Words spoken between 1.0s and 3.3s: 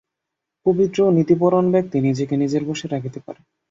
ও নীতিপরায়ণ ব্যক্তি নিজেকে নিজের বশে রাখিতে